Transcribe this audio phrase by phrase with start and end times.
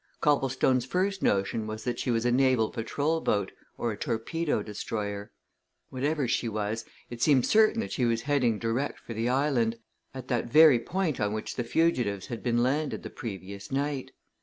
[0.19, 5.31] Copplestone's first notion was that she was a naval patrol boat, or a torpedo destroyer.
[5.91, 9.77] Whatever she was it seemed certain that she was heading direct for the island,
[10.11, 14.09] at that very point on which the fugitives had been landed the previous night.